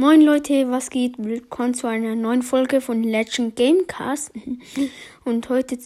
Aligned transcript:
Moin 0.00 0.20
Leute, 0.20 0.70
was 0.70 0.90
geht? 0.90 1.14
Willkommen 1.18 1.74
zu 1.74 1.88
einer 1.88 2.14
neuen 2.14 2.42
Folge 2.42 2.80
von 2.80 3.02
Legend 3.02 3.56
Gamecast. 3.56 4.30
Und 5.24 5.48
heute 5.48 5.76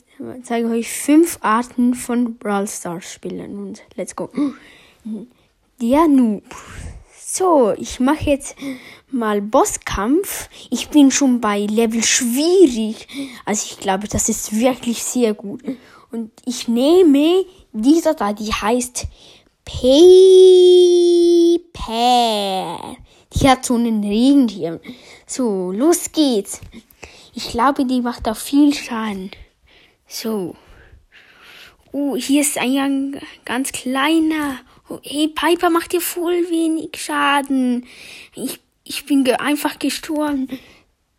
zeige 0.43 0.67
ich 0.67 0.73
euch 0.81 0.93
fünf 0.93 1.39
Arten 1.41 1.95
von 1.95 2.37
Brawl 2.37 2.69
Stars 2.69 3.11
Spielen. 3.11 3.57
Und 3.57 3.81
let's 3.95 4.15
go. 4.15 4.29
Der 5.81 6.09
Noob. 6.09 6.45
So, 7.19 7.73
ich 7.79 8.01
mache 8.01 8.29
jetzt 8.29 8.55
mal 9.11 9.41
Bosskampf. 9.41 10.51
Ich 10.69 10.91
bin 10.91 11.11
schon 11.11 11.41
bei 11.41 11.61
Level 11.61 12.05
schwierig. 12.05 13.09
Also 13.47 13.65
ich 13.71 13.79
glaube, 13.81 14.09
das 14.09 14.29
ist 14.29 14.55
wirklich 14.55 15.03
sehr 15.03 15.33
gut. 15.33 15.63
Und 16.11 16.33
ich 16.45 16.69
nehme 16.69 17.47
dieser 17.73 18.13
da, 18.13 18.35
die 18.35 18.53
heißt 18.53 19.07
Paper. 19.65 20.13
Die 23.35 23.49
hat 23.49 23.65
so 23.65 23.75
einen 23.75 24.05
Rentier. 24.05 24.81
So, 25.27 25.73
los 25.73 26.13
geht's. 26.13 26.61
Ich 27.35 27.51
glaube, 27.51 27.87
die 27.87 28.01
macht 28.01 28.29
auch 28.29 28.37
viel 28.37 28.75
Schaden. 28.75 29.31
So. 30.07 30.55
Oh, 31.93 32.17
hier 32.17 32.43
ist 32.43 32.59
ein 32.59 33.21
ganz 33.45 33.73
kleiner. 33.73 34.59
Oh, 34.89 34.99
hey, 35.03 35.29
Piper 35.29 35.71
macht 35.71 35.93
dir 35.93 36.01
voll 36.01 36.51
wenig 36.51 36.91
Schaden. 36.97 37.87
Ich, 38.35 38.61
ich 38.85 39.07
bin 39.07 39.25
ge 39.25 39.35
einfach 39.35 39.79
gestorben. 39.79 40.49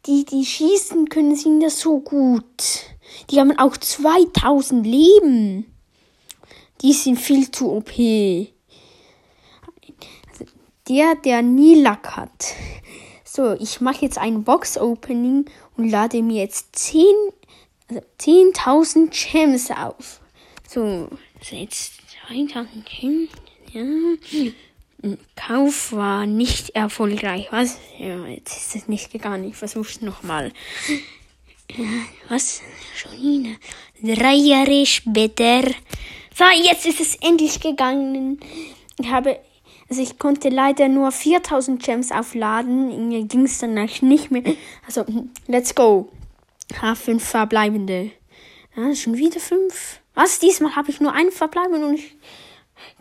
Die, 0.05 0.25
die 0.25 0.45
schießen 0.45 1.09
können, 1.09 1.35
sind 1.35 1.61
ja 1.61 1.69
so 1.69 1.99
gut. 1.99 2.63
Die 3.29 3.39
haben 3.39 3.57
auch 3.57 3.77
2000 3.77 4.85
Leben. 4.85 5.65
Die 6.81 6.93
sind 6.93 7.17
viel 7.17 7.49
zu 7.51 7.71
OP. 7.71 7.91
Der, 10.89 11.15
der 11.15 11.41
nie 11.41 11.75
Lack 11.75 12.17
hat. 12.17 12.55
So, 13.23 13.53
ich 13.53 13.81
mache 13.81 14.05
jetzt 14.05 14.17
ein 14.17 14.43
Box-Opening 14.43 15.45
und 15.77 15.89
lade 15.89 16.21
mir 16.21 16.43
jetzt 16.43 16.75
10, 16.75 17.05
also 17.89 18.01
10.000 18.19 19.31
Gems 19.31 19.71
auf. 19.71 20.19
So, 20.67 21.09
also 21.39 21.55
jetzt 21.55 21.93
2000 22.27 22.85
Gems, 22.85 23.29
ja. 23.71 23.81
Kauf 25.35 25.91
war 25.91 26.25
nicht 26.25 26.69
erfolgreich. 26.71 27.47
Was? 27.51 27.77
Ja, 27.97 28.25
jetzt 28.27 28.55
ist 28.57 28.75
es 28.75 28.87
nicht 28.87 29.11
gegangen. 29.11 29.49
Ich 29.49 29.55
versuch's 29.55 30.01
nochmal. 30.01 30.53
Was? 32.29 32.61
Schon. 32.95 33.57
Drei 34.01 34.35
Jahre 34.35 34.85
später. 34.85 35.63
So, 36.35 36.45
jetzt 36.63 36.85
ist 36.85 37.01
es 37.01 37.15
endlich 37.15 37.59
gegangen. 37.59 38.39
Ich 38.99 39.07
habe, 39.09 39.39
also 39.89 40.01
ich 40.01 40.17
konnte 40.17 40.49
leider 40.49 40.87
nur 40.87 41.11
4000 41.11 41.81
Gems 41.81 42.11
aufladen. 42.11 43.09
Mir 43.09 43.23
ging 43.23 43.45
es 43.45 43.59
dann 43.59 43.73
nicht 43.73 44.31
mehr. 44.31 44.43
Also, 44.85 45.05
let's 45.47 45.75
go. 45.75 46.09
Ha, 46.81 46.95
fünf 46.95 47.23
verbleibende. 47.23 48.11
Ja, 48.75 48.95
schon 48.95 49.17
wieder 49.17 49.39
fünf. 49.39 49.99
Was? 50.15 50.39
Diesmal 50.39 50.75
habe 50.75 50.89
ich 50.89 50.99
nur 50.99 51.13
einen 51.13 51.31
verbleibenden 51.31 51.89
und 51.89 51.95
ich 51.95 52.15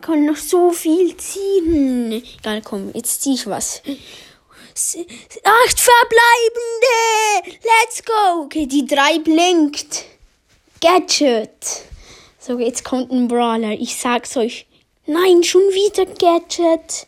kann 0.01 0.25
noch 0.25 0.35
so 0.35 0.71
viel 0.71 1.15
ziehen. 1.17 2.11
Egal, 2.39 2.61
komm, 2.61 2.91
jetzt 2.93 3.21
zieh 3.21 3.33
ich 3.33 3.47
was. 3.47 3.81
Acht 3.85 5.79
verbleibende! 5.79 7.59
Let's 7.63 8.03
go! 8.03 8.43
Okay, 8.43 8.65
die 8.65 8.85
drei 8.85 9.19
blinkt. 9.19 10.05
Gadget. 10.81 11.85
So, 12.39 12.59
jetzt 12.59 12.83
kommt 12.83 13.11
ein 13.11 13.27
Brawler. 13.27 13.71
Ich 13.71 13.95
sag's 13.95 14.35
euch. 14.35 14.65
Nein, 15.05 15.43
schon 15.43 15.61
wieder 15.63 16.05
Gadget. 16.05 17.07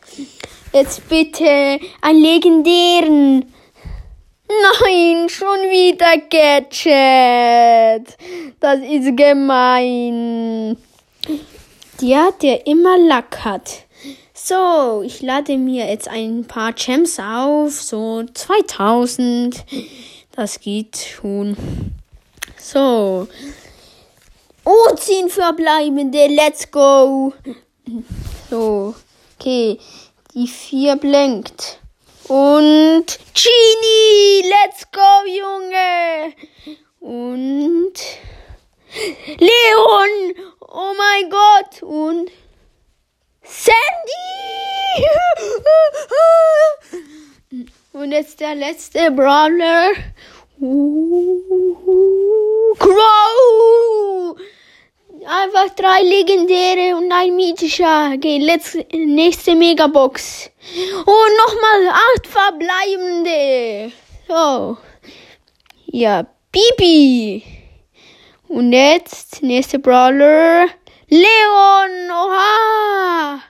Jetzt 0.74 1.08
bitte 1.08 1.80
einen 2.02 2.22
legendären. 2.22 3.54
Nein, 4.50 5.30
schon 5.30 5.62
wieder 5.72 6.18
Gadget. 6.30 8.18
Das 8.60 8.80
ist 8.82 9.16
gemein. 9.16 10.76
Der, 12.02 12.34
der 12.42 12.68
immer 12.68 12.98
Lack 12.98 13.46
hat. 13.46 13.86
So, 14.34 15.02
ich 15.02 15.22
lade 15.22 15.58
mir 15.58 15.86
jetzt 15.86 16.10
ein 16.10 16.44
paar 16.44 16.74
Gems 16.74 17.18
auf. 17.18 17.82
So 17.82 18.26
2000. 18.34 19.64
Das 20.36 20.60
geht 20.60 20.98
schon. 20.98 21.56
So. 22.60 23.30
Oh, 24.66 24.94
10 24.94 25.30
verbleibende. 25.30 26.28
Let's 26.28 26.70
go. 26.70 27.32
So. 28.50 28.96
Okay. 29.40 29.80
Die 30.34 30.48
4 30.48 30.96
blinkt. 30.98 31.80
Und 32.28 33.20
Genie. 33.34 34.44
Let's 34.50 34.90
go, 34.92 35.26
Junge. 35.28 36.34
Und 37.00 37.94
Leon. 39.38 40.36
Oh 40.62 40.94
mein 40.98 41.30
Gott. 41.30 41.84
Und 41.84 42.32
Sandy. 43.44 43.86
Und 47.94 48.12
jetzt 48.12 48.40
der 48.40 48.56
letzte 48.56 49.12
Brawler. 49.12 49.94
Crow! 50.58 52.25
Einfach 55.42 55.76
drei 55.76 56.02
legendäre 56.02 56.96
und 56.96 57.12
ein 57.12 57.36
mythischer. 57.36 58.14
Okay, 58.16 58.38
letzte, 58.38 58.86
nächste 58.94 59.54
Megabox. 59.54 60.50
Und 61.00 61.32
nochmal 61.46 61.90
acht 61.90 62.28
verbleibende. 62.28 63.92
So. 64.28 64.78
Ja, 65.88 66.26
Bibi. 66.52 67.44
Und 68.48 68.72
jetzt, 68.72 69.42
nächste 69.42 69.80
Brawler. 69.80 70.68
Leon, 71.10 72.12
oha. 72.12 73.42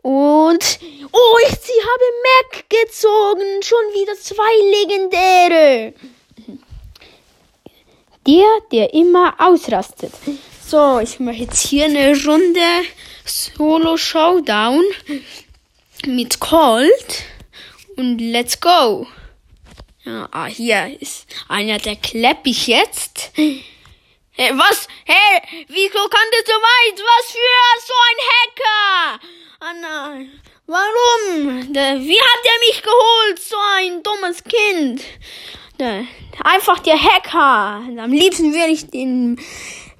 Und, 0.00 0.78
oh, 1.12 1.38
ich 1.42 1.58
habe 1.90 2.04
Mac 2.24 2.64
gezogen. 2.70 3.62
Schon 3.62 3.92
wieder 3.92 4.14
zwei 4.14 4.54
legendäre. 4.70 5.92
Der, 8.26 8.60
der 8.72 8.94
immer 8.94 9.34
ausrastet. 9.38 10.12
So, 10.70 10.98
ich 10.98 11.18
mache 11.18 11.36
jetzt 11.36 11.66
hier 11.66 11.86
eine 11.86 12.12
Runde 12.26 12.60
Solo 13.24 13.96
Showdown 13.96 14.84
mit 16.04 16.40
Colt. 16.40 17.24
Und 17.96 18.18
let's 18.18 18.60
go. 18.60 19.06
Ja, 20.04 20.28
ah, 20.30 20.44
hier 20.44 20.94
ist 21.00 21.26
einer, 21.48 21.78
der 21.78 21.96
klepp 21.96 22.40
ich 22.44 22.66
jetzt. 22.66 23.30
Hey, 23.34 24.52
was? 24.52 24.88
Hey, 25.06 25.40
wieso 25.68 26.06
kann 26.06 26.28
das 26.32 26.44
so 26.44 26.52
weit? 26.52 27.00
Was 27.00 27.32
für 27.32 27.80
so 27.86 27.94
ein 28.04 28.20
Hacker? 28.28 29.20
Ah 29.60 29.72
nein. 29.80 30.40
Warum? 30.66 31.72
Wie 31.72 32.20
hat 32.20 32.44
er 32.44 32.58
mich 32.68 32.82
geholt? 32.82 33.38
So 33.38 33.56
ein 33.76 34.02
dummes 34.02 34.44
Kind. 34.44 35.02
Einfach 36.44 36.78
der 36.80 37.02
Hacker. 37.02 37.82
Am 38.02 38.12
liebsten 38.12 38.52
würde 38.52 38.72
ich 38.72 38.90
den 38.90 39.40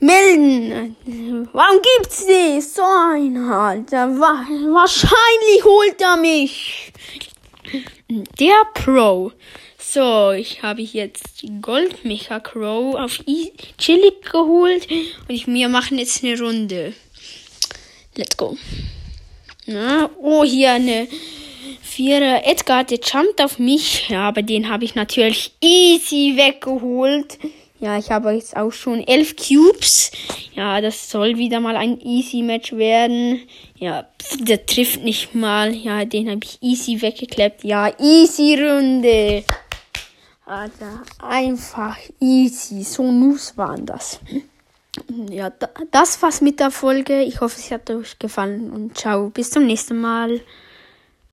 melden. 0.01 0.97
Warum 1.53 1.81
gibt's 1.83 2.27
die? 2.27 2.61
So 2.61 2.83
ein 2.83 3.37
Alter. 3.37 4.09
Wahrscheinlich 4.09 5.65
holt 5.65 6.01
er 6.01 6.17
mich. 6.17 6.93
Der 8.39 8.63
Pro. 8.75 9.33
So, 9.79 10.33
ich 10.33 10.63
habe 10.63 10.83
jetzt 10.83 11.45
Goldmecha 11.63 12.41
Crow 12.41 12.95
auf 12.95 13.21
e 13.27 13.53
Chillig 13.79 14.23
geholt 14.31 14.87
und 14.91 15.35
ich, 15.35 15.47
wir 15.47 15.69
machen 15.69 15.99
jetzt 15.99 16.23
eine 16.23 16.39
Runde. 16.39 16.95
Let's 18.15 18.37
go. 18.37 18.57
Na, 19.67 20.11
oh, 20.19 20.45
hier 20.45 20.73
eine 20.73 21.09
Vierer. 21.81 22.47
Edgar, 22.47 22.85
der 22.85 22.99
jumpt 23.01 23.41
auf 23.41 23.59
mich. 23.59 24.09
Ja, 24.09 24.29
aber 24.29 24.43
den 24.43 24.69
habe 24.69 24.85
ich 24.85 24.95
natürlich 24.95 25.53
easy 25.61 26.35
weggeholt. 26.37 27.39
Ja, 27.81 27.97
ich 27.97 28.11
habe 28.11 28.33
jetzt 28.33 28.57
auch 28.57 28.73
schon 28.73 29.07
elf 29.07 29.37
Cubes. 29.37 30.11
Ja, 30.53 30.81
das 30.81 31.11
soll 31.11 31.37
wieder 31.39 31.61
mal 31.61 31.77
ein 31.77 32.01
easy 32.01 32.43
Match 32.43 32.73
werden. 32.73 33.41
Ja, 33.77 34.09
pf, 34.21 34.37
der 34.45 34.67
trifft 34.67 35.05
nicht 35.05 35.35
mal. 35.35 35.73
Ja, 35.73 36.05
den 36.05 36.29
habe 36.29 36.41
ich 36.43 36.59
easy 36.61 37.01
weggekleppt. 37.01 37.63
Ja, 37.63 37.93
easy 38.01 38.57
Runde. 38.61 39.45
Alter, 40.45 41.03
einfach 41.21 41.99
easy. 42.21 42.83
So 42.83 43.13
News 43.13 43.57
waren 43.57 43.87
das. 43.87 44.19
Ja, 45.31 45.53
das 45.93 46.21
war's 46.21 46.41
mit 46.41 46.59
der 46.59 46.73
Folge. 46.73 47.23
Ich 47.23 47.41
hoffe, 47.41 47.61
es 47.61 47.71
hat 47.71 47.89
euch 47.91 48.19
gefallen 48.19 48.71
und 48.73 48.99
ciao, 48.99 49.31
bis 49.31 49.51
zum 49.51 49.67
nächsten 49.67 50.01
Mal. 50.01 50.41